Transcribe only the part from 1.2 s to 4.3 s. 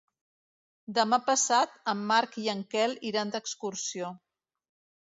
passat en Marc i en Quel iran d'excursió.